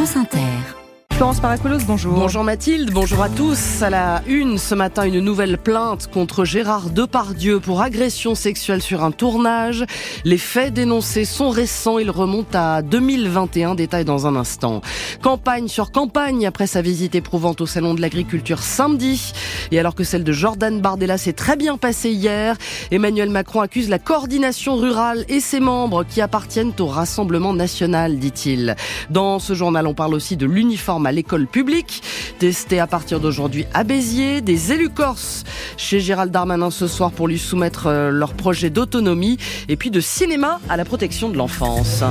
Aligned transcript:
France 0.00 0.16
Inter. 0.16 0.79
Bonjour. 1.20 2.14
Bonjour 2.14 2.44
Mathilde, 2.44 2.92
bonjour 2.92 3.22
à 3.22 3.28
tous. 3.28 3.82
À 3.82 3.90
la 3.90 4.22
une, 4.26 4.56
ce 4.56 4.74
matin, 4.74 5.02
une 5.02 5.20
nouvelle 5.20 5.58
plainte 5.58 6.06
contre 6.06 6.46
Gérard 6.46 6.88
Depardieu 6.88 7.60
pour 7.60 7.82
agression 7.82 8.34
sexuelle 8.34 8.80
sur 8.80 9.04
un 9.04 9.10
tournage. 9.10 9.84
Les 10.24 10.38
faits 10.38 10.72
dénoncés 10.72 11.26
sont 11.26 11.50
récents, 11.50 11.98
ils 11.98 12.10
remontent 12.10 12.58
à 12.58 12.80
2021, 12.80 13.74
détail 13.74 14.06
dans 14.06 14.26
un 14.26 14.34
instant. 14.34 14.80
Campagne 15.20 15.68
sur 15.68 15.92
campagne 15.92 16.46
après 16.46 16.66
sa 16.66 16.80
visite 16.80 17.14
éprouvante 17.14 17.60
au 17.60 17.66
Salon 17.66 17.92
de 17.92 18.00
l'Agriculture 18.00 18.62
samedi. 18.62 19.34
Et 19.72 19.78
alors 19.78 19.94
que 19.94 20.04
celle 20.04 20.24
de 20.24 20.32
Jordan 20.32 20.80
Bardella 20.80 21.18
s'est 21.18 21.34
très 21.34 21.56
bien 21.56 21.76
passée 21.76 22.12
hier, 22.12 22.56
Emmanuel 22.92 23.28
Macron 23.28 23.60
accuse 23.60 23.90
la 23.90 23.98
coordination 23.98 24.76
rurale 24.76 25.26
et 25.28 25.40
ses 25.40 25.60
membres 25.60 26.02
qui 26.04 26.22
appartiennent 26.22 26.72
au 26.78 26.86
Rassemblement 26.86 27.52
national, 27.52 28.18
dit-il. 28.18 28.74
Dans 29.10 29.38
ce 29.38 29.52
journal, 29.52 29.86
on 29.86 29.92
parle 29.92 30.14
aussi 30.14 30.38
de 30.38 30.46
l'uniforme 30.46 31.09
à 31.10 31.12
l'école 31.12 31.48
publique, 31.48 32.04
testé 32.38 32.78
à 32.78 32.86
partir 32.86 33.18
d'aujourd'hui 33.18 33.66
à 33.74 33.82
Béziers, 33.82 34.42
des 34.42 34.70
élus 34.70 34.90
corses 34.90 35.42
chez 35.76 35.98
Gérald 35.98 36.30
Darmanin 36.30 36.70
ce 36.70 36.86
soir 36.86 37.10
pour 37.10 37.26
lui 37.26 37.36
soumettre 37.38 37.88
euh, 37.88 38.10
leur 38.10 38.34
projet 38.34 38.70
d'autonomie, 38.70 39.36
et 39.68 39.76
puis 39.76 39.90
de 39.90 39.98
cinéma 39.98 40.60
à 40.68 40.76
la 40.76 40.84
protection 40.84 41.28
de 41.28 41.36
l'enfance. 41.36 42.04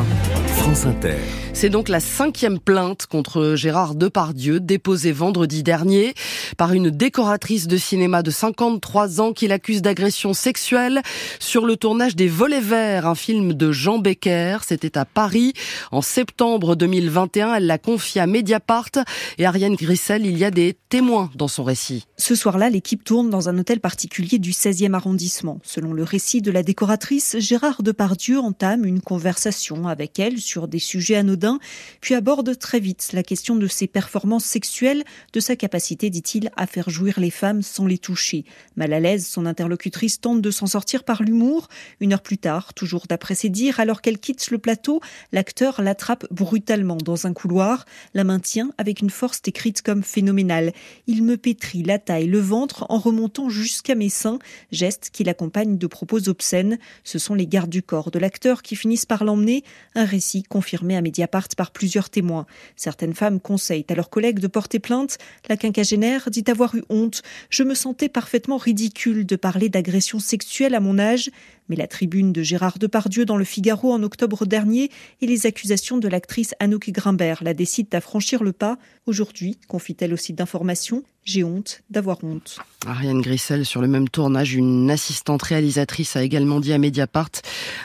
France 0.58 0.86
Inter. 0.86 1.16
C'est 1.54 1.70
donc 1.70 1.90
la 1.90 2.00
cinquième 2.00 2.60
plainte 2.60 3.06
contre 3.06 3.56
Gérard 3.56 3.96
Depardieu, 3.96 4.60
déposée 4.60 5.12
vendredi 5.12 5.64
dernier 5.64 6.14
par 6.58 6.74
une 6.74 6.90
décoratrice 6.90 7.68
de 7.68 7.76
cinéma 7.76 8.24
de 8.24 8.32
53 8.32 9.20
ans 9.20 9.34
qui 9.34 9.48
l'accuse 9.48 9.82
d'agression 9.82 10.34
sexuelle 10.34 11.02
sur 11.40 11.66
le 11.66 11.76
tournage 11.76 12.16
des 12.16 12.28
Volets 12.28 12.62
Verts, 12.62 13.08
un 13.08 13.16
film 13.16 13.54
de 13.54 13.72
Jean 13.72 13.98
Becker. 13.98 14.60
C'était 14.66 14.98
à 14.98 15.06
Paris 15.06 15.54
en 15.92 16.02
septembre 16.02 16.76
2021. 16.76 17.56
Elle 17.56 17.68
l'a 17.68 17.78
confié 17.78 18.22
à 18.22 18.28
Mediapart 18.28 18.89
et 19.38 19.46
Ariane 19.46 19.76
Grissel, 19.76 20.26
il 20.26 20.38
y 20.38 20.46
a 20.46 20.52
des 20.52 20.78
témoins 20.90 21.30
dans 21.36 21.48
son 21.48 21.64
récit. 21.64 22.06
Ce 22.18 22.36
soir-là, 22.36 22.70
l'équipe 22.70 23.04
tourne 23.04 23.30
dans 23.30 23.50
un 23.50 23.58
hôtel 23.58 23.80
particulier 23.80 24.40
du 24.40 24.52
16e 24.52 24.94
arrondissement. 24.94 25.60
Selon 25.64 25.94
le 25.94 26.04
récit 26.04 26.42
de 26.42 26.52
la 26.52 26.64
décoratrice, 26.64 27.38
Gérard 27.40 27.84
Depardieu 27.84 28.40
entame 28.40 28.86
une 28.86 29.02
conversation 29.02 29.88
avec 29.88 30.20
elle 30.20 30.40
sur 30.40 30.68
des 30.68 30.80
sujets 30.80 31.16
anodins, 31.16 31.60
puis 32.02 32.16
aborde 32.16 32.58
très 32.58 32.80
vite 32.80 33.10
la 33.14 33.24
question 33.24 33.56
de 33.56 33.68
ses 33.68 33.88
performances 33.88 34.46
sexuelles, 34.46 35.04
de 35.34 35.40
sa 35.40 35.56
capacité, 35.56 36.10
dit-il, 36.10 36.52
à 36.56 36.68
faire 36.68 36.90
jouir 36.90 37.20
les 37.20 37.32
femmes 37.32 37.62
sans 37.62 37.86
les 37.86 37.98
toucher. 37.98 38.46
Mal 38.76 38.94
à 38.94 39.00
l'aise, 39.00 39.26
son 39.26 39.46
interlocutrice 39.46 40.22
tente 40.22 40.42
de 40.42 40.52
s'en 40.52 40.68
sortir 40.68 41.04
par 41.04 41.24
l'humour. 41.24 41.68
Une 42.00 42.14
heure 42.14 42.22
plus 42.22 42.38
tard, 42.38 42.74
toujours 42.74 43.06
d'après 43.08 43.36
ses 43.36 43.50
dires, 43.50 43.80
alors 43.80 44.02
qu'elle 44.02 44.20
quitte 44.20 44.52
le 44.52 44.58
plateau, 44.58 45.02
l'acteur 45.32 45.82
l'attrape 45.82 46.26
brutalement 46.32 46.98
dans 46.98 47.28
un 47.28 47.34
couloir, 47.34 47.86
la 48.14 48.24
maintient 48.24 48.69
avec 48.78 49.02
une 49.02 49.10
force 49.10 49.42
décrite 49.42 49.82
comme 49.82 50.04
phénoménale. 50.04 50.74
Il 51.08 51.24
me 51.24 51.38
pétrit 51.38 51.84
la 51.84 52.00
taille, 52.00 52.28
le 52.28 52.40
ventre 52.40 52.86
en 52.90 52.98
remontant 52.98 53.50
jusqu'à 53.50 53.96
mes 53.96 54.10
seins, 54.10 54.40
geste 54.72 55.10
qui 55.12 55.24
l'accompagne 55.24 55.78
de 55.78 55.88
propos 55.88 56.30
obscènes. 56.30 56.78
Ce 57.04 57.20
sont 57.20 57.36
les 57.36 57.48
gardes 57.48 57.70
du 57.70 57.84
corps 57.84 58.12
de 58.12 58.20
l'acteur 58.20 58.62
qui 58.62 58.76
finissent 58.76 59.06
par 59.06 59.24
l'emmener, 59.24 59.64
un 59.96 60.06
récit 60.06 60.44
confirmé 60.44 60.96
à 60.96 61.02
Mediapart 61.02 61.50
par 61.58 61.72
plusieurs 61.72 62.10
témoins. 62.10 62.46
Certaines 62.76 63.14
femmes 63.14 63.40
conseillent 63.40 63.86
à 63.90 63.96
leurs 63.96 64.10
collègues 64.10 64.40
de 64.40 64.48
porter 64.48 64.80
plainte. 64.80 65.18
La 65.48 65.58
quinquagénaire 65.58 66.30
dit 66.30 66.44
avoir 66.48 66.76
eu 66.76 66.84
honte. 66.90 67.22
Je 67.50 67.64
me 67.64 67.74
sentais 67.74 68.10
parfaitement 68.10 68.58
ridicule 68.58 69.26
de 69.26 69.36
parler 69.36 69.70
d'agression 69.70 70.20
sexuelle 70.20 70.76
à 70.76 70.80
mon 70.80 71.00
âge. 71.00 71.30
Mais 71.70 71.76
la 71.76 71.88
tribune 71.88 72.34
de 72.34 72.44
Gérard 72.44 72.80
Depardieu 72.80 73.26
dans 73.26 73.38
le 73.38 73.46
Figaro 73.46 73.94
en 73.94 74.04
octobre 74.04 74.46
dernier 74.46 74.90
et 75.22 75.28
les 75.28 75.46
accusations 75.46 75.98
de 75.98 76.08
l'actrice 76.08 76.56
Anouk 76.60 76.90
Grimbert 76.90 77.44
la 77.44 77.54
décident 77.54 77.96
à 77.98 78.02
franchir 78.02 78.44
le 78.44 78.52
pas. 78.52 78.78
Aujourd'hui, 79.06 79.58
confie-t-elle 79.68 80.14
au 80.14 80.18
site 80.18 80.38
d'information, 80.38 81.04
j'ai 81.26 81.44
honte 81.44 81.82
d'avoir 81.90 82.24
honte. 82.24 82.58
Ariane 82.88 83.22
Grissel, 83.22 83.66
sur 83.66 83.82
le 83.82 83.88
même 83.88 84.08
tournage, 84.08 84.54
une 84.54 84.90
assistante 84.90 85.44
réalisatrice 85.44 86.16
a 86.16 86.24
également 86.24 86.62
dit 86.62 86.72
à 86.72 86.78
Mediapart 86.78 87.30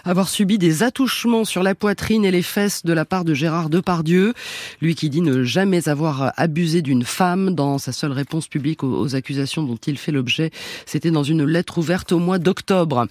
avoir 0.05 0.29
subi 0.29 0.57
des 0.57 0.85
attouchements 0.85 1.45
sur 1.45 1.65
la 1.65 1.75
poitrine 1.75 2.25
et 2.25 2.31
les 2.31 2.43
fesses 2.43 2.85
de 2.85 2.93
la 2.93 3.05
part 3.05 3.25
de 3.25 3.35
Gérard 3.35 3.71
Depardieu. 3.71 4.35
Lui 4.81 4.95
qui 4.95 5.11
dit 5.11 5.21
ne 5.21 5.43
jamais 5.43 5.89
avoir 5.89 6.33
abusé 6.37 6.81
d'une 6.81 7.03
femme 7.03 7.55
dans 7.55 7.79
sa 7.79 7.91
seule 7.91 8.13
réponse 8.13 8.47
publique 8.47 8.85
aux 8.85 9.17
accusations 9.17 9.65
dont 9.65 9.79
il 9.87 9.99
fait 9.99 10.13
l'objet. 10.13 10.53
C'était 10.87 11.11
dans 11.11 11.25
une 11.25 11.45
lettre 11.45 11.79
ouverte 11.79 12.13
au 12.13 12.21
mois 12.21 12.39
d'octobre. 12.39 13.09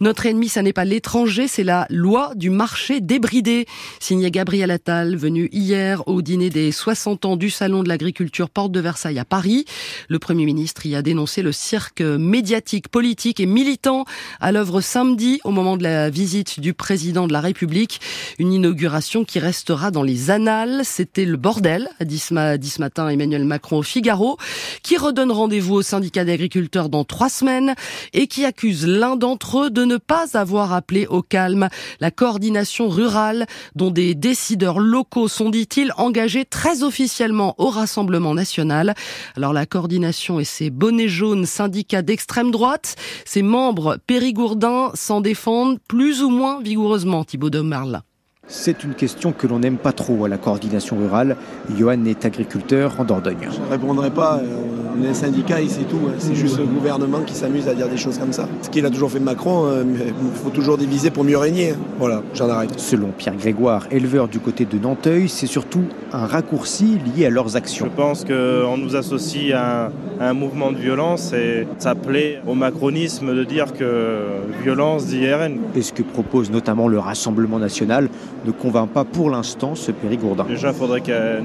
Notre 0.00 0.24
ennemi, 0.24 0.48
ça 0.48 0.62
n'est 0.62 0.72
pas 0.72 0.86
l'étranger, 0.86 1.48
c'est 1.48 1.64
la 1.64 1.86
loi 1.90 2.32
du 2.34 2.48
marché 2.48 3.02
débridé. 3.02 3.66
Signé 4.00 4.30
Gabriel 4.30 4.70
Attal, 4.70 5.16
venu 5.16 5.50
hier 5.52 6.02
au 6.08 6.22
dîner 6.22 6.48
des 6.48 6.72
60 6.72 7.26
ans 7.26 7.36
du 7.36 7.50
Salon 7.50 7.82
de 7.82 7.88
l'Agriculture 7.88 8.48
Porte 8.48 8.72
de 8.72 8.80
Versailles 8.80 9.18
à 9.18 9.26
Paris. 9.26 9.65
Le 10.08 10.18
Premier 10.18 10.44
ministre 10.44 10.86
y 10.86 10.94
a 10.94 11.02
dénoncé 11.02 11.42
le 11.42 11.52
cirque 11.52 12.00
médiatique, 12.00 12.88
politique 12.88 13.40
et 13.40 13.46
militant 13.46 14.04
à 14.40 14.52
l'œuvre 14.52 14.80
samedi 14.80 15.40
au 15.44 15.50
moment 15.50 15.76
de 15.76 15.82
la 15.82 16.10
visite 16.10 16.60
du 16.60 16.74
président 16.74 17.26
de 17.26 17.32
la 17.32 17.40
République. 17.40 18.00
Une 18.38 18.52
inauguration 18.52 19.24
qui 19.24 19.38
restera 19.38 19.90
dans 19.90 20.02
les 20.02 20.30
annales. 20.30 20.82
C'était 20.84 21.24
le 21.24 21.36
bordel, 21.36 21.88
a 22.00 22.04
dit 22.04 22.18
ce, 22.18 22.34
matin 22.80 23.08
Emmanuel 23.08 23.44
Macron 23.44 23.78
au 23.78 23.82
Figaro, 23.82 24.38
qui 24.82 24.96
redonne 24.96 25.32
rendez-vous 25.32 25.74
au 25.74 25.82
syndicat 25.82 26.24
d'agriculteurs 26.24 26.88
dans 26.88 27.04
trois 27.04 27.28
semaines 27.28 27.74
et 28.12 28.26
qui 28.26 28.44
accuse 28.44 28.86
l'un 28.86 29.16
d'entre 29.16 29.64
eux 29.64 29.70
de 29.70 29.84
ne 29.84 29.96
pas 29.96 30.36
avoir 30.36 30.72
appelé 30.72 31.06
au 31.06 31.22
calme 31.22 31.68
la 32.00 32.10
coordination 32.10 32.88
rurale 32.88 33.46
dont 33.74 33.90
des 33.90 34.14
décideurs 34.14 34.78
locaux 34.78 35.28
sont, 35.28 35.50
dit-il, 35.50 35.92
engagés 35.96 36.44
très 36.44 36.82
officiellement 36.82 37.54
au 37.58 37.70
Rassemblement 37.70 38.34
national. 38.34 38.94
Alors 39.36 39.52
la 39.56 39.66
coordination 39.66 40.38
et 40.38 40.44
ses 40.44 40.68
bonnets 40.68 41.08
jaunes 41.08 41.46
syndicats 41.46 42.02
d'extrême 42.02 42.50
droite, 42.50 42.94
ses 43.24 43.42
membres 43.42 43.98
périgourdins 44.06 44.90
s'en 44.92 45.22
défendent 45.22 45.78
plus 45.88 46.22
ou 46.22 46.28
moins 46.28 46.60
vigoureusement, 46.60 47.24
Thibaut 47.24 47.48
de 47.48 47.60
Marlin. 47.60 48.02
C'est 48.48 48.84
une 48.84 48.94
question 48.94 49.32
que 49.32 49.46
l'on 49.46 49.58
n'aime 49.58 49.78
pas 49.78 49.92
trop 49.92 50.24
à 50.24 50.28
la 50.28 50.38
coordination 50.38 50.98
rurale. 50.98 51.36
Johan 51.76 52.04
est 52.04 52.24
agriculteur 52.24 53.00
en 53.00 53.04
Dordogne. 53.04 53.48
Je 53.50 53.60
ne 53.60 53.66
répondrai 53.66 54.10
pas. 54.10 54.36
Euh, 54.36 54.75
on 54.98 55.04
est 55.04 55.08
un 55.08 55.14
syndicat 55.14 55.60
et 55.60 55.68
c'est 55.68 55.84
tout. 55.84 56.00
Hein. 56.06 56.14
C'est 56.18 56.34
juste 56.34 56.58
le 56.58 56.64
gouvernement 56.64 57.20
qui 57.20 57.34
s'amuse 57.34 57.68
à 57.68 57.74
dire 57.74 57.88
des 57.88 57.96
choses 57.96 58.18
comme 58.18 58.32
ça. 58.32 58.48
Ce 58.62 58.70
qu'il 58.70 58.84
a 58.86 58.90
toujours 58.90 59.10
fait 59.10 59.20
Macron, 59.20 59.66
euh, 59.66 59.84
il 59.86 60.38
faut 60.42 60.50
toujours 60.50 60.78
diviser 60.78 61.10
pour 61.10 61.24
mieux 61.24 61.38
régner. 61.38 61.70
Hein. 61.70 61.76
Voilà, 61.98 62.22
j'en 62.34 62.48
arrête. 62.48 62.78
Selon 62.78 63.08
Pierre 63.16 63.36
Grégoire, 63.36 63.86
éleveur 63.90 64.28
du 64.28 64.38
côté 64.38 64.64
de 64.64 64.78
Nanteuil, 64.78 65.28
c'est 65.28 65.46
surtout 65.46 65.84
un 66.12 66.26
raccourci 66.26 66.98
lié 67.16 67.26
à 67.26 67.30
leurs 67.30 67.56
actions. 67.56 67.86
Je 67.86 67.96
pense 67.96 68.24
qu'on 68.24 68.76
nous 68.76 68.96
associe 68.96 69.52
à 69.54 69.90
un, 70.20 70.32
mouvement 70.32 70.72
de 70.72 70.78
violence 70.78 71.32
et 71.32 71.66
ça 71.78 71.94
plaît 71.94 72.40
au 72.46 72.54
macronisme 72.54 73.34
de 73.34 73.44
dire 73.44 73.72
que 73.72 74.18
violence 74.62 75.06
dit 75.06 75.26
RN. 75.32 75.58
Et 75.74 75.82
ce 75.82 75.92
que 75.92 76.02
propose 76.02 76.50
notamment 76.50 76.88
le 76.88 76.98
Rassemblement 76.98 77.58
national 77.58 78.08
ne 78.44 78.50
convainc 78.50 78.90
pas 78.90 79.04
pour 79.04 79.30
l'instant 79.30 79.74
ce 79.74 79.92
Périgourdin. 79.92 80.44
Déjà, 80.48 80.68
il 80.68 80.74
faudrait 80.74 81.00
qu'elle 81.00 81.42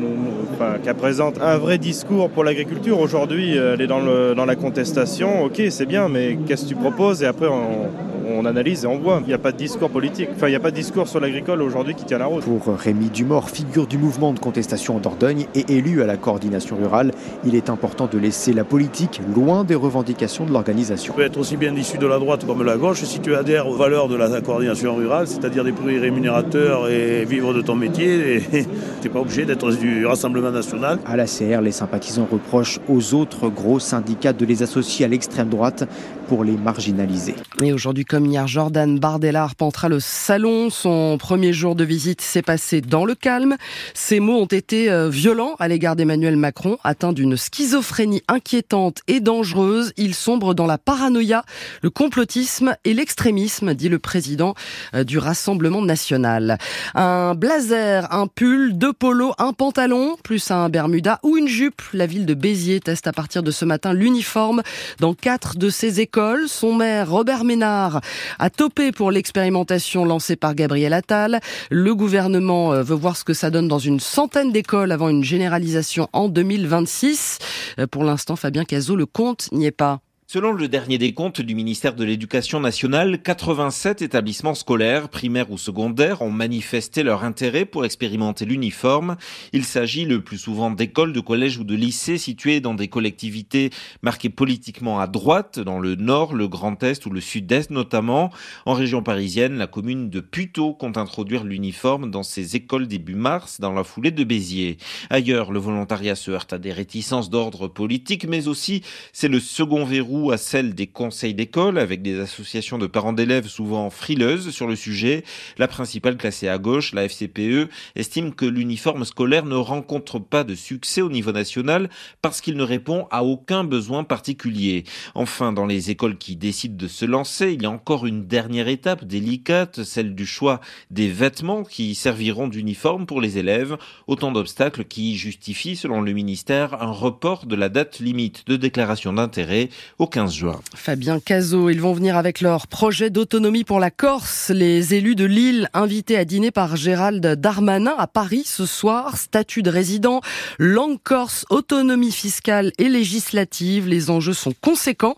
présente 0.97 1.41
un 1.41 1.57
vrai 1.57 1.78
discours 1.78 2.29
pour 2.29 2.44
l'agriculture. 2.44 3.00
Aujourd'hui, 3.00 3.41
elle 3.50 3.81
est 3.81 3.88
dans, 3.88 4.00
le, 4.00 4.34
dans 4.35 4.46
la 4.46 4.56
contestation. 4.56 5.44
Ok, 5.44 5.62
c'est 5.69 5.85
bien, 5.85 6.07
mais 6.09 6.38
qu'est-ce 6.47 6.63
que 6.63 6.69
tu 6.69 6.75
proposes? 6.75 7.24
Et 7.24 7.25
après, 7.25 7.47
on, 7.47 7.90
on 8.34 8.46
analyse 8.46 8.84
et 8.84 8.88
on 8.88 8.97
voit. 8.97 9.19
Il 9.22 9.28
n'y 9.28 9.34
a 9.34 9.38
pas 9.38 9.52
de 9.52 9.58
discours 9.58 9.90
politique. 9.90 10.30
Enfin, 10.36 10.47
il 10.47 10.52
n'y 10.52 10.56
a 10.56 10.59
pas 10.59 10.72
de 10.72 10.75
discours 10.75 11.08
sur 11.08 11.19
l'agricole 11.19 11.62
aujourd'hui 11.62 11.96
qui 11.96 12.06
tient 12.06 12.18
la 12.18 12.25
route. 12.25 12.44
Pour 12.44 12.75
Rémi 12.75 13.09
Dumort, 13.09 13.50
figure 13.50 13.88
du 13.88 13.97
mouvement 13.97 14.34
de 14.34 14.40
contestation 14.40 14.96
en 14.96 15.00
Dordogne 15.00 15.47
et 15.56 15.66
élu 15.69 16.02
à 16.02 16.06
la 16.06 16.18
coordination 16.18 16.78
rurale, 16.78 17.12
il 17.46 17.56
est 17.56 17.69
important 17.69 18.08
de 18.12 18.18
laisser 18.18 18.53
la 18.53 18.64
politique 18.64 19.22
loin 19.36 19.64
des 19.64 19.75
revendications 19.75 20.46
de 20.46 20.52
l'organisation. 20.52 21.14
Tu 21.14 21.18
peux 21.18 21.25
être 21.25 21.38
aussi 21.38 21.58
bien 21.58 21.75
issu 21.75 21.97
de 21.97 22.08
la 22.08 22.19
droite 22.19 22.46
comme 22.46 22.59
de 22.59 22.64
la 22.64 22.78
gauche 22.78 23.03
si 23.03 23.19
tu 23.19 23.36
adhères 23.36 23.68
aux 23.68 23.75
valeurs 23.75 24.08
de 24.08 24.16
la 24.16 24.42
coordination 24.42 24.96
rurale, 24.96 25.28
c'est-à-dire 25.28 25.63
des 25.63 25.72
prix 25.72 26.00
rémunérateurs 26.00 26.90
et 26.90 27.25
vivre 27.25 27.53
de 27.53 27.62
ton 27.62 27.75
métier. 27.75 28.44
tu 28.52 28.58
n'es 29.03 29.09
pas 29.09 29.19
obligé 29.19 29.46
d'être 29.46 29.72
du 29.72 30.06
Rassemblement 30.06 30.51
national. 30.51 31.00
À 31.06 31.16
la 31.16 31.25
CR, 31.25 31.62
les 31.62 31.72
sympathisants 31.72 32.27
reprochent 32.31 32.80
aux 32.88 33.13
autres 33.13 33.50
gros 33.50 33.80
syndicats 33.80 34.34
de 34.34 34.45
les 34.45 34.63
associer 34.63 35.06
à 35.06 35.07
l'extrême 35.07 35.50
droite 35.50 35.88
pour 36.27 36.44
les 36.44 36.56
marginaliser. 36.57 37.36
Et 37.62 37.74
aujourd'hui, 37.74 38.06
comme 38.06 38.20
hier, 38.25 38.47
Jordan 38.47 39.00
Bardella 39.00 39.44
arpentera 39.44 39.89
le 39.89 40.00
salon. 40.00 40.69
Son 40.69 41.18
premier 41.18 41.53
jour 41.53 41.75
de 41.75 41.83
visite 41.83 42.21
s'est 42.21 42.41
passé 42.41 42.81
dans 42.81 43.06
le 43.06 43.15
calme. 43.15 43.56
Ses 43.94 44.19
mots 44.19 44.39
ont 44.41 44.45
été 44.45 44.89
euh, 44.91 45.09
violents 45.09 45.56
à 45.59 45.68
l'égard 45.68 45.95
d'Emmanuel 45.95 46.35
Macron, 46.35 46.77
atteint 46.83 47.13
d'une 47.13 47.38
schizophrénie 47.38 48.21
inquiétante 48.27 49.00
et 49.07 49.19
dangereuse. 49.19 49.94
Il 49.97 50.13
sombre 50.13 50.53
dans 50.53 50.65
la 50.65 50.77
paranoïa, 50.77 51.44
le 51.81 51.89
complotisme 51.89 52.75
et 52.85 52.94
l'extrémisme, 52.94 53.73
dit 53.73 53.89
le 53.89 54.00
président 54.00 54.53
euh, 54.94 55.03
du 55.03 55.17
Rassemblement 55.17 55.81
national. 55.81 56.57
Un 56.95 57.35
blazer, 57.35 58.13
un 58.13 58.27
pull, 58.27 58.77
deux 58.77 58.94
polos, 58.94 59.33
un 59.38 59.53
pantalon, 59.53 60.17
plus 60.24 60.51
un 60.51 60.69
bermuda 60.69 61.19
ou 61.24 61.38
une 61.38 61.47
jupe. 61.47 61.81
La 61.94 62.06
ville 62.06 62.25
de 62.25 62.33
Béziers 62.33 62.79
teste 62.79 63.07
à 63.07 63.13
partir 63.13 63.44
de 63.44 63.51
ce 63.51 63.65
matin 63.65 63.94
l'uniforme 63.94 64.62
dans 65.00 65.13
quatre 65.13 65.57
de 65.57 65.69
ses 65.69 66.00
écoles 66.00 66.47
son 66.47 66.74
maire 66.74 67.09
Robert 67.09 67.44
Ménard 67.44 68.01
a 68.40 68.50
topé 68.50 68.92
pour 68.92 69.12
l'expérimentation 69.12 70.06
lancée 70.06 70.36
par 70.36 70.56
Gabriel 70.56 70.94
Attal. 70.94 71.40
Le 71.69 71.96
gouvernement 71.96 72.74
euh, 72.74 72.84
veut 72.84 72.96
voir 72.96 73.18
ce 73.18 73.24
que 73.24 73.34
ça 73.34 73.50
donne 73.50 73.68
dans 73.68 73.80
une 73.80 74.00
centaine 74.00 74.52
d'écoles 74.52 74.92
avant 74.92 75.10
une 75.10 75.24
généralisation 75.24 76.08
en 76.13 76.30
2026. 76.30 77.40
Euh, 77.80 77.88
pour 77.88 78.04
l'instant, 78.04 78.36
Fabien 78.36 78.66
Cazot, 78.66 78.96
le 78.96 79.06
compte 79.06 79.50
n'y 79.52 79.66
est 79.66 79.72
pas. 79.72 80.02
Selon 80.33 80.54
le 80.54 80.69
dernier 80.69 80.98
décompte 80.98 81.42
du 81.42 81.56
ministère 81.56 81.94
de 81.94 82.06
l'Éducation 82.06 82.62
nationale, 82.62 83.22
87 83.22 84.01
établissements 84.01 84.56
scolaires, 84.56 85.10
primaires 85.10 85.51
ou 85.51 85.57
secondaires, 85.57 86.22
ont 86.22 86.31
manifesté 86.31 87.04
leur 87.04 87.25
intérêt 87.25 87.66
pour 87.66 87.83
expérimenter 87.83 88.45
l'uniforme. 88.45 89.18
Il 89.51 89.66
s'agit 89.66 90.06
le 90.06 90.24
plus 90.24 90.38
souvent 90.38 90.72
d'écoles, 90.72 91.12
de 91.12 91.19
collèges 91.19 91.57
ou 91.57 91.66
de 91.66 91.75
lycées 91.75 92.18
situés 92.18 92.62
dans 92.62 92.75
des 92.75 92.88
collectivités 92.88 93.72
marquées 94.04 94.30
politiquement 94.30 95.01
à 95.01 95.07
droite, 95.07 95.60
dans 95.60 95.80
le 95.80 95.95
nord, 95.95 96.34
le 96.34 96.48
Grand 96.48 96.81
Est 96.81 97.06
ou 97.06 97.10
le 97.10 97.19
Sud-Est 97.19 97.69
notamment. 97.69 98.31
En 98.66 98.72
région 98.72 99.04
parisienne, 99.04 99.57
la 99.57 99.68
commune 99.68 100.10
de 100.10 100.22
Puteaux 100.22 100.74
compte 100.74 100.95
introduire 100.95 101.44
l'uniforme 101.44 102.10
dans 102.10 102.24
ses 102.24 102.56
écoles 102.56 102.88
début 102.88 103.16
mars, 103.16 103.60
dans 103.60 103.74
la 103.74 103.84
foulée 103.84 104.12
de 104.12 104.24
Béziers. 104.24 104.77
Ailleurs, 105.10 105.51
le 105.51 105.60
volontariat 105.60 106.16
se 106.16 106.31
heurte 106.31 106.54
à 106.54 106.57
des 106.57 106.72
réticences 106.72 107.30
d'ordre 107.30 107.68
politique, 107.68 108.25
mais 108.25 108.48
aussi 108.48 108.81
c'est 109.12 109.27
le 109.27 109.42
second 109.42 109.84
verrou 109.84 110.20
à 110.29 110.38
celle 110.38 110.75
des 110.75 110.85
conseils 110.85 111.33
d'école, 111.33 111.79
avec 111.79 112.03
des 112.03 112.19
associations 112.19 112.77
de 112.77 112.85
parents 112.85 113.13
d'élèves 113.13 113.47
souvent 113.47 113.89
frileuses 113.89 114.51
sur 114.51 114.68
le 114.68 114.75
sujet. 114.75 115.23
La 115.57 115.68
principale 115.68 116.18
classée 116.18 116.47
à 116.47 116.59
gauche, 116.59 116.94
la 116.94 117.06
FCPE, 117.06 117.69
estime 117.95 118.35
que 118.35 118.45
l'uniforme 118.45 119.06
scolaire 119.06 119.45
ne 119.45 119.56
rencontre 119.56 120.19
pas 120.19 120.44
de 120.44 120.53
succès 120.53 121.01
au 121.01 121.09
niveau 121.09 121.31
national 121.31 121.89
parce 122.21 122.41
qu'il 122.41 122.57
ne 122.57 122.63
répond 122.63 123.07
à 123.09 123.23
aucun 123.23 123.63
besoin 123.63 124.03
particulier. 124.03 124.83
Enfin, 125.15 125.53
dans 125.53 125.65
les 125.65 125.89
écoles 125.89 126.19
qui 126.19 126.35
décident 126.35 126.77
de 126.77 126.88
se 126.88 127.06
lancer, 127.06 127.53
il 127.53 127.63
y 127.63 127.65
a 127.65 127.71
encore 127.71 128.06
une 128.06 128.27
dernière 128.27 128.67
étape 128.67 129.06
délicate, 129.06 129.83
celle 129.83 130.13
du 130.13 130.27
choix 130.27 130.62
des 130.91 131.07
vêtements 131.07 131.63
qui 131.63 131.95
serviront 131.95 132.47
d'uniforme 132.47 133.06
pour 133.06 133.21
les 133.21 133.38
élèves. 133.38 133.77
Autant 134.06 134.31
d'obstacles 134.31 134.85
qui 134.85 135.15
justifient, 135.15 135.75
selon 135.75 136.01
le 136.01 136.12
ministère, 136.12 136.81
un 136.81 136.91
report 136.91 137.45
de 137.45 137.56
la 137.56 137.69
date 137.69 138.00
limite 138.00 138.45
de 138.47 138.57
déclaration 138.57 139.13
d'intérêt 139.13 139.69
au 139.97 140.07
15 140.12 140.34
juin. 140.34 140.60
Fabien 140.75 141.19
Cazot, 141.19 141.69
ils 141.69 141.81
vont 141.81 141.94
venir 141.94 142.18
avec 142.18 142.42
leur 142.42 142.68
projet 142.68 143.10
d'autonomie 143.10 143.63
pour 143.63 143.80
la 143.80 143.90
Corse. 143.90 144.50
Les 144.50 144.94
élus 144.94 145.16
de 145.16 145.24
Lille 145.25 145.69
invités 145.74 146.18
à 146.18 146.25
dîner 146.25 146.52
par 146.52 146.75
Gérald 146.75 147.25
Darmanin 147.25 147.96
à 147.98 148.08
Paris 148.08 148.44
ce 148.46 148.66
soir. 148.66 149.18
Statut 149.18 149.63
de 149.63 149.69
résident, 149.69 150.22
langue 150.60 151.00
corse, 151.02 151.46
autonomie 151.50 152.12
fiscale 152.12 152.74
et 152.78 152.90
législative. 152.90 153.88
Les 153.88 154.10
enjeux 154.10 154.34
sont 154.34 154.54
conséquents. 154.62 155.16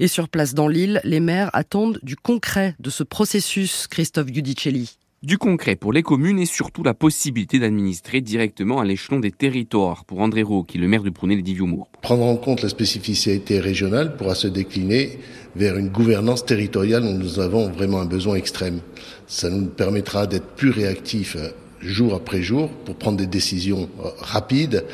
Et 0.00 0.08
sur 0.08 0.28
place 0.28 0.54
dans 0.54 0.68
Lille, 0.68 1.00
les 1.02 1.20
maires 1.20 1.50
attendent 1.52 1.98
du 2.02 2.14
concret 2.16 2.76
de 2.78 2.88
ce 2.88 3.02
processus. 3.02 3.88
Christophe 3.88 4.30
Gudicelli 4.30 4.96
du 5.22 5.38
concret 5.38 5.76
pour 5.76 5.92
les 5.92 6.02
communes 6.02 6.38
et 6.38 6.46
surtout 6.46 6.82
la 6.82 6.94
possibilité 6.94 7.58
d'administrer 7.58 8.20
directement 8.20 8.80
à 8.80 8.84
l'échelon 8.84 9.18
des 9.18 9.32
territoires 9.32 10.04
pour 10.04 10.20
André 10.20 10.42
Roux, 10.42 10.62
qui 10.62 10.76
est 10.76 10.80
le 10.80 10.88
maire 10.88 11.02
de 11.02 11.10
Prounet 11.10 11.36
les 11.36 11.42
Diviomour. 11.42 11.88
Prendre 12.02 12.24
en 12.24 12.36
compte 12.36 12.62
la 12.62 12.68
spécificité 12.68 13.58
régionale 13.58 14.16
pourra 14.16 14.34
se 14.34 14.46
décliner 14.46 15.18
vers 15.56 15.78
une 15.78 15.88
gouvernance 15.88 16.44
territoriale 16.44 17.02
dont 17.02 17.14
nous 17.14 17.40
avons 17.40 17.70
vraiment 17.70 18.00
un 18.00 18.06
besoin 18.06 18.36
extrême. 18.36 18.80
Ça 19.26 19.48
nous 19.48 19.66
permettra 19.66 20.26
d'être 20.26 20.54
plus 20.54 20.70
réactifs 20.70 21.36
euh, 21.36 21.48
jour 21.80 22.14
après 22.14 22.42
jour 22.42 22.70
pour 22.84 22.96
prendre 22.96 23.16
des 23.16 23.26
décisions 23.26 23.88
euh, 24.04 24.08
rapides 24.18 24.84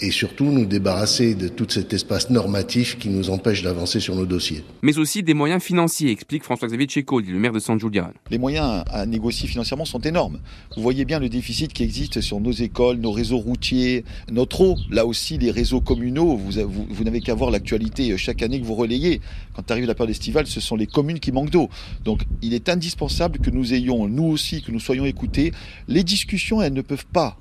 et 0.00 0.10
surtout 0.10 0.46
nous 0.46 0.66
débarrasser 0.66 1.34
de 1.34 1.48
tout 1.48 1.66
cet 1.68 1.92
espace 1.92 2.30
normatif 2.30 2.98
qui 2.98 3.08
nous 3.08 3.30
empêche 3.30 3.62
d'avancer 3.62 4.00
sur 4.00 4.14
nos 4.16 4.26
dossiers. 4.26 4.64
Mais 4.82 4.98
aussi 4.98 5.22
des 5.22 5.34
moyens 5.34 5.62
financiers, 5.62 6.10
explique 6.10 6.44
François-Xavier 6.44 6.86
Tchéco, 6.86 7.20
le 7.20 7.38
maire 7.38 7.52
de 7.52 7.58
San 7.58 7.78
Giuliano. 7.78 8.12
Les 8.30 8.38
moyens 8.38 8.84
à 8.90 9.06
négocier 9.06 9.48
financièrement 9.48 9.84
sont 9.84 10.00
énormes. 10.00 10.40
Vous 10.76 10.82
voyez 10.82 11.04
bien 11.04 11.18
le 11.18 11.28
déficit 11.28 11.72
qui 11.72 11.82
existe 11.82 12.20
sur 12.20 12.40
nos 12.40 12.52
écoles, 12.52 12.98
nos 12.98 13.12
réseaux 13.12 13.38
routiers, 13.38 14.04
notre 14.30 14.60
eau, 14.62 14.76
là 14.90 15.06
aussi 15.06 15.38
les 15.38 15.50
réseaux 15.50 15.80
communaux. 15.80 16.36
Vous, 16.36 16.52
vous, 16.66 16.86
vous 16.88 17.04
n'avez 17.04 17.20
qu'à 17.20 17.34
voir 17.34 17.50
l'actualité 17.50 18.16
chaque 18.16 18.42
année 18.42 18.60
que 18.60 18.66
vous 18.66 18.74
relayez. 18.74 19.20
Quand 19.54 19.70
arrive 19.70 19.86
la 19.86 19.94
période 19.94 20.10
estivale, 20.10 20.46
ce 20.46 20.60
sont 20.60 20.76
les 20.76 20.86
communes 20.86 21.20
qui 21.20 21.32
manquent 21.32 21.50
d'eau. 21.50 21.68
Donc 22.04 22.22
il 22.42 22.54
est 22.54 22.68
indispensable 22.68 23.38
que 23.38 23.50
nous 23.50 23.74
ayons, 23.74 24.08
nous 24.08 24.24
aussi, 24.24 24.62
que 24.62 24.72
nous 24.72 24.80
soyons 24.80 25.04
écoutés. 25.04 25.52
Les 25.88 26.04
discussions, 26.04 26.62
elles 26.62 26.72
ne 26.72 26.82
peuvent 26.82 27.06
pas 27.06 27.36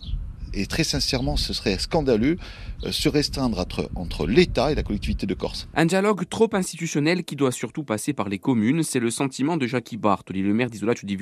et 0.54 0.66
très 0.66 0.84
sincèrement, 0.84 1.38
ce 1.38 1.54
serait 1.54 1.78
scandaleux, 1.78 2.38
euh, 2.86 2.92
se 2.92 3.10
restreindre 3.10 3.60
entre, 3.60 3.90
entre 3.96 4.26
l'État 4.26 4.72
et 4.72 4.76
la 4.76 4.84
collectivité 4.84 5.26
de 5.26 5.34
Corse. 5.34 5.68
Un 5.76 5.86
dialogue 5.86 6.28
trop 6.30 6.50
institutionnel 6.54 7.24
qui 7.24 7.36
doit 7.36 7.52
surtout 7.52 7.84
passer 7.84 8.14
par 8.14 8.30
les 8.30 8.40
communes, 8.40 8.84
c'est 8.84 9.00
le 9.00 9.10
sentiment 9.10 9.58
de 9.58 9.68
Jacques 9.68 9.96
Bartoli, 9.98 10.42
le 10.42 10.54
maire 10.54 10.70
d'Isola 10.70 10.94
du 11.04 11.18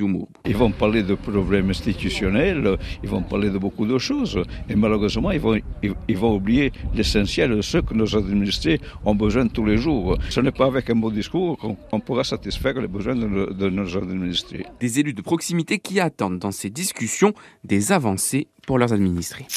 Ils 0.46 0.56
vont 0.56 0.72
parler 0.72 1.04
de 1.04 1.16
problèmes 1.16 1.70
institutionnels, 1.70 2.78
ils 3.04 3.10
vont 3.10 3.22
parler 3.22 3.50
de 3.50 3.58
beaucoup 3.58 3.86
de 3.86 3.98
choses, 3.98 4.42
et 4.70 4.76
malheureusement, 4.76 5.32
ils 5.32 5.40
vont, 5.40 5.60
ils, 6.08 6.18
vont 6.18 6.36
oublier 6.36 6.72
l'essentiel, 6.94 7.62
ce 7.64 7.80
que 7.80 7.94
nos 7.94 8.16
administrés 8.16 8.80
ont 9.06 9.16
besoin 9.16 9.48
tous 9.48 9.66
les 9.66 9.78
jours. 9.78 10.18
Ce 10.30 10.40
n'est 10.40 10.52
pas 10.52 10.66
avec 10.66 10.90
un 10.90 10.96
beau 10.96 11.12
discours 11.12 11.58
qu'on 11.58 12.00
pourra 12.00 12.24
satisfaire 12.24 12.80
les 12.80 12.88
besoins 12.88 13.16
de, 13.16 13.54
de 13.54 13.70
nos 13.70 13.98
administrés. 13.98 14.66
Des 14.80 15.00
élus 15.00 15.14
de 15.14 15.22
proximité 15.22 15.80
qui 15.80 16.00
attendent 16.00 16.40
dans 16.40 16.52
ces 16.52 16.70
discussions 16.70 17.34
des 17.64 17.92
avancées 17.92 18.48
pour 18.68 18.78
leurs 18.78 18.94
administrés. 18.94 19.48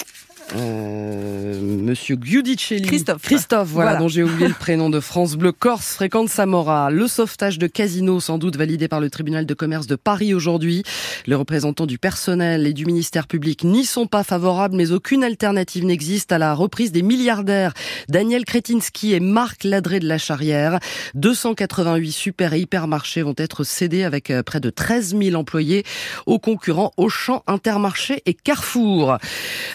Euh, 0.57 1.61
Monsieur 1.61 2.17
Giudicelli. 2.21 2.83
Christophe. 2.83 3.23
Christophe, 3.23 3.69
voilà, 3.69 3.97
dont 3.97 4.09
j'ai 4.09 4.23
oublié 4.23 4.49
le 4.49 4.55
prénom 4.59 4.91
de 4.91 5.01
France 5.01 5.37
Bleu 5.37 5.53
Corse 5.53 5.95
fréquente 5.95 6.29
Samora. 6.29 6.91
Le 6.91 7.07
sauvetage 7.07 7.59
de 7.59 7.67
casino, 7.67 8.21
sans 8.21 8.39
doute 8.39 8.57
validé 8.57 8.89
par 8.89 9.01
le 9.01 9.11
tribunal 9.11 9.47
de 9.47 9.55
commerce 9.55 9.87
de 9.87 9.97
Paris 9.97 10.35
aujourd'hui. 10.35 10.83
Les 11.27 11.35
représentants 11.35 11.87
du 11.87 11.99
personnel 11.99 12.67
et 12.67 12.73
du 12.73 12.85
ministère 12.87 13.27
public 13.27 13.65
n'y 13.65 13.85
sont 13.85 14.07
pas 14.07 14.25
favorables, 14.25 14.77
mais 14.77 14.93
aucune 14.93 15.25
alternative 15.25 15.85
n'existe 15.85 16.33
à 16.33 16.39
la 16.39 16.55
reprise 16.55 16.93
des 16.93 17.03
milliardaires 17.03 17.73
Daniel 18.09 18.45
Kretinsky 18.45 19.15
et 19.15 19.21
Marc 19.21 19.65
Ladré 19.65 20.01
de 20.01 20.09
la 20.09 20.19
Charrière. 20.19 20.79
288 21.15 22.13
super 22.13 22.55
et 22.55 22.61
hypermarchés 22.61 23.23
vont 23.23 23.35
être 23.37 23.65
cédés 23.65 24.05
avec 24.05 24.31
euh, 24.31 24.43
près 24.43 24.61
de 24.61 24.71
13 24.71 25.17
000 25.17 25.37
employés 25.37 25.85
aux 26.27 26.39
concurrents 26.39 26.93
Auchan, 26.97 27.43
Intermarché 27.47 28.23
et 28.27 28.35
Carrefour. 28.35 29.19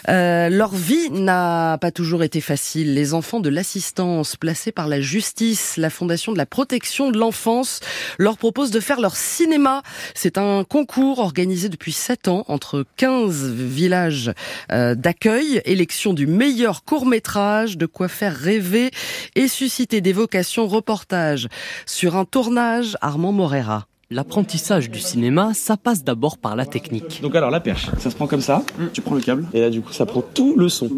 Euh, 0.10 0.50
leur 0.66 0.74
vie 0.74 1.12
n'a 1.12 1.78
pas 1.80 1.92
toujours 1.92 2.24
été 2.24 2.42
facile. 2.42 2.96
Les 2.96 3.14
enfants 3.14 3.40
de 3.40 3.50
l'assistance 3.50 4.36
placés 4.36 4.72
par 4.72 4.88
la 4.88 5.00
justice, 5.00 5.78
la 5.78 5.92
Fondation 5.92 6.32
de 6.34 6.40
la 6.40 6.48
protection 6.48 7.12
de 7.12 7.20
l'enfance, 7.20 7.82
leur 8.18 8.36
propose 8.36 8.72
de 8.72 8.80
faire 8.80 9.00
leur 9.00 9.16
cinéma. 9.16 9.84
C'est 10.16 10.40
un 10.40 10.64
concours 10.64 11.20
organisé 11.20 11.70
depuis 11.70 11.92
7 11.92 12.30
ans 12.30 12.46
entre 12.48 12.84
15 12.98 13.46
villages 13.46 14.32
euh, 14.72 14.96
d'accueil, 14.96 15.62
élection 15.66 16.14
du 16.14 16.26
meilleur 16.26 16.84
court 16.84 17.06
métrage, 17.06 17.78
de 17.78 17.86
quoi 17.86 18.08
faire 18.08 18.36
rêver 18.36 18.90
et 19.36 19.48
susciter 19.48 20.02
des 20.02 20.14
vocations 20.14 20.66
reportage 20.66 21.48
sur 21.86 22.16
un 22.16 22.26
tournage 22.26 22.98
Armand 23.02 23.34
Morera. 23.34 23.86
L'apprentissage 24.12 24.92
du 24.92 25.00
cinéma, 25.00 25.56
ça 25.56 25.78
passe 25.78 26.04
d'abord 26.04 26.38
par 26.38 26.56
la 26.56 26.68
technique. 26.68 27.22
Donc 27.24 27.36
alors 27.36 27.50
la 27.50 27.60
perche, 27.60 27.90
ça 27.98 28.12
se 28.12 28.16
prend 28.16 28.28
comme 28.28 28.42
ça, 28.42 28.62
tu 28.94 29.02
prends 29.02 29.16
le 29.16 29.22
câble, 29.22 29.48
et 29.52 29.62
là 29.62 29.72
du 29.72 29.82
coup 29.82 29.92
ça 29.94 30.06
prend 30.06 30.22
tout 30.22 30.54
le 30.56 30.70
son. 30.70 30.92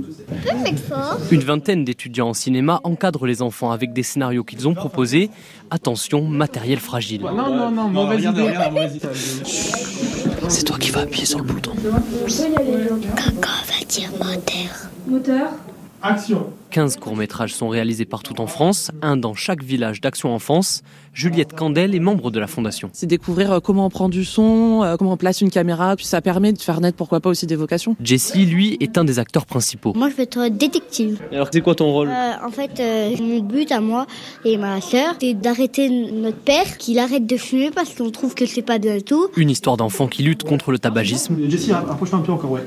Une 1.32 1.40
vingtaine 1.40 1.86
d'étudiants 1.86 2.28
en 2.28 2.34
cinéma 2.34 2.82
encadrent 2.84 3.26
les 3.26 3.42
enfants 3.42 3.72
avec 3.72 3.94
des 3.94 4.04
scénarios 4.04 4.44
qu'ils 4.44 4.68
ont 4.68 4.74
proposés. 4.74 5.30
Attention, 5.72 6.28
matériel 6.28 6.80
fragile. 6.80 7.22
Non, 7.22 7.32
non, 7.34 7.72
non, 7.72 7.88
mauvaise 7.88 8.26
idée. 8.26 8.54
C'est 10.50 10.66
toi 10.66 10.78
qui 10.78 10.92
vas 10.92 11.02
appuyer 11.02 11.26
sur 11.26 11.40
le 11.40 11.46
bouton. 11.46 11.72
Caca 13.16 13.50
va 13.68 13.86
dire 13.88 14.10
moteur. 14.20 14.90
Moteur 15.08 15.52
Action 16.02 16.48
15 16.70 16.98
courts-métrages 16.98 17.54
sont 17.54 17.70
réalisés 17.70 18.06
partout 18.06 18.40
en 18.42 18.48
France, 18.48 18.92
un 19.02 19.18
dans 19.18 19.34
chaque 19.34 19.64
village 19.64 20.02
d'Action 20.02 20.34
Enfance. 20.34 20.82
Juliette 21.14 21.54
Candel 21.54 21.96
est 21.96 22.00
membre 22.00 22.30
de 22.30 22.40
la 22.40 22.46
fondation. 22.46 22.90
C'est 22.94 23.08
découvrir 23.08 23.52
euh, 23.52 23.60
comment 23.60 23.88
on 23.88 23.90
prend 23.90 24.08
du 24.08 24.24
son, 24.24 24.84
euh, 24.84 24.98
comment 24.98 25.14
on 25.14 25.18
place 25.18 25.42
une 25.42 25.50
caméra, 25.50 25.96
puis 25.96 26.06
ça 26.06 26.22
permet 26.22 26.54
de 26.54 26.62
faire 26.62 26.80
naître 26.80 26.96
pourquoi 26.96 27.22
pas 27.22 27.30
aussi 27.30 27.48
des 27.48 27.56
vocations. 27.56 27.96
Jessie, 28.04 28.46
lui, 28.46 28.78
est 28.82 28.98
un 29.00 29.04
des 29.04 29.18
acteurs 29.18 29.48
principaux. 29.48 29.94
Moi, 29.96 30.10
je 30.12 30.16
vais 30.16 30.24
être 30.24 30.48
détective. 30.50 31.20
alors, 31.32 31.48
c'est 31.52 31.62
quoi 31.62 31.74
ton 31.74 31.92
rôle? 31.92 32.10
Euh, 32.10 32.34
En 32.46 32.52
fait, 32.52 32.80
mon 33.20 33.40
but 33.40 33.72
à 33.72 33.82
moi 33.82 34.06
et 34.46 34.58
ma 34.58 34.80
sœur, 34.82 35.16
c'est 35.20 35.34
d'arrêter 35.34 35.90
notre 35.90 36.38
père, 36.38 36.78
qu'il 36.78 37.00
arrête 37.00 37.26
de 37.26 37.38
fumer 37.38 37.72
parce 37.72 37.96
qu'on 37.96 38.12
trouve 38.12 38.36
que 38.36 38.46
c'est 38.46 38.62
pas 38.62 38.78
de 38.78 39.00
tout. 39.00 39.30
Une 39.38 39.50
histoire 39.50 39.78
d'enfant 39.78 40.08
qui 40.08 40.22
lutte 40.22 40.44
contre 40.44 40.72
le 40.72 40.78
tabagisme. 40.78 41.36
Jessie, 41.50 41.72
approche-toi 41.72 42.20
un 42.20 42.22
peu 42.22 42.32
encore, 42.32 42.52
ouais. 42.52 42.62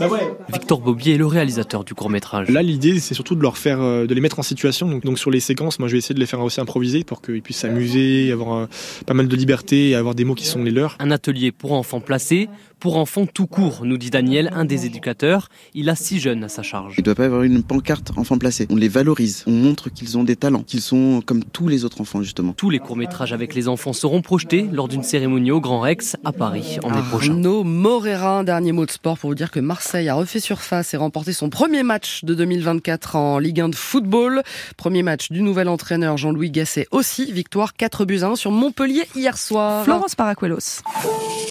Bah 0.00 0.06
Victor 0.52 0.80
Bobier 0.80 1.14
est 1.14 1.18
le 1.18 1.26
réalisateur 1.26 1.84
du 1.84 1.94
court-métrage. 1.94 2.48
Là, 2.48 2.62
l'idée, 2.62 3.00
c'est 3.00 3.12
surtout 3.14 3.31
de 3.34 3.42
leur 3.42 3.58
faire, 3.58 3.80
euh, 3.80 4.06
de 4.06 4.14
les 4.14 4.20
mettre 4.20 4.38
en 4.38 4.42
situation. 4.42 4.88
Donc, 4.88 5.18
sur 5.18 5.30
les 5.30 5.40
séquences, 5.40 5.78
moi 5.78 5.88
je 5.88 5.92
vais 5.92 5.98
essayer 5.98 6.14
de 6.14 6.20
les 6.20 6.26
faire 6.26 6.40
aussi 6.40 6.60
improviser 6.60 7.04
pour 7.04 7.22
qu'ils 7.22 7.42
puissent 7.42 7.58
s'amuser, 7.58 8.30
avoir 8.32 8.54
euh, 8.54 8.66
pas 9.06 9.14
mal 9.14 9.28
de 9.28 9.36
liberté 9.36 9.90
et 9.90 9.94
avoir 9.94 10.14
des 10.14 10.24
mots 10.24 10.34
qui 10.34 10.46
sont 10.46 10.62
les 10.62 10.70
leurs. 10.70 10.96
Un 11.00 11.10
atelier 11.10 11.52
pour 11.52 11.72
enfants 11.72 12.00
placés 12.00 12.48
pour 12.82 12.96
enfants 12.96 13.26
tout 13.26 13.46
court, 13.46 13.82
nous 13.84 13.96
dit 13.96 14.10
Daniel, 14.10 14.50
un 14.52 14.64
des 14.64 14.86
éducateurs. 14.86 15.50
Il 15.72 15.88
a 15.88 15.94
six 15.94 16.18
jeunes 16.18 16.42
à 16.42 16.48
sa 16.48 16.64
charge. 16.64 16.94
Il 16.98 17.02
ne 17.02 17.04
doit 17.04 17.14
pas 17.14 17.22
y 17.22 17.26
avoir 17.26 17.44
une 17.44 17.62
pancarte 17.62 18.10
enfant 18.16 18.38
placé. 18.38 18.66
On 18.70 18.74
les 18.74 18.88
valorise, 18.88 19.44
on 19.46 19.52
montre 19.52 19.88
qu'ils 19.88 20.18
ont 20.18 20.24
des 20.24 20.34
talents, 20.34 20.64
qu'ils 20.64 20.80
sont 20.80 21.22
comme 21.24 21.44
tous 21.44 21.68
les 21.68 21.84
autres 21.84 22.00
enfants 22.00 22.22
justement. 22.22 22.54
Tous 22.54 22.70
les 22.70 22.80
courts-métrages 22.80 23.32
avec 23.32 23.54
les 23.54 23.68
enfants 23.68 23.92
seront 23.92 24.20
projetés 24.20 24.66
lors 24.72 24.88
d'une 24.88 25.04
cérémonie 25.04 25.52
au 25.52 25.60
Grand 25.60 25.78
Rex 25.78 26.16
à 26.24 26.32
Paris 26.32 26.78
en 26.82 26.90
mai 26.90 27.02
prochain. 27.08 27.30
Arnaud 27.30 27.62
Morera, 27.62 28.40
un 28.40 28.42
dernier 28.42 28.72
mot 28.72 28.84
de 28.84 28.90
sport 28.90 29.16
pour 29.16 29.30
vous 29.30 29.36
dire 29.36 29.52
que 29.52 29.60
Marseille 29.60 30.08
a 30.08 30.14
refait 30.14 30.40
surface 30.40 30.92
et 30.92 30.96
remporté 30.96 31.32
son 31.32 31.50
premier 31.50 31.84
match 31.84 32.24
de 32.24 32.34
2024 32.34 33.14
en 33.14 33.38
Ligue 33.38 33.60
1 33.60 33.68
de 33.68 33.76
football. 33.76 34.42
Premier 34.76 35.04
match 35.04 35.30
du 35.30 35.42
nouvel 35.42 35.68
entraîneur 35.68 36.16
Jean-Louis 36.16 36.50
Gasset 36.50 36.88
aussi. 36.90 37.30
Victoire 37.30 37.74
4 37.74 38.04
buts 38.06 38.24
1 38.24 38.34
sur 38.34 38.50
Montpellier 38.50 39.04
hier 39.14 39.38
soir. 39.38 39.84
Florence 39.84 40.16
Paracuelos. 40.16 40.82